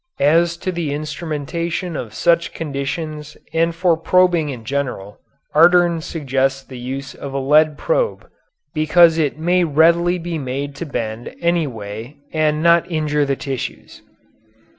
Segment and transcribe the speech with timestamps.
[0.19, 5.19] As to the instrumentation of such conditions and for probing in general,
[5.53, 8.27] Ardern suggests the use of a lead probe,
[8.73, 14.01] because it may readily be made to bend any way and not injure the tissues.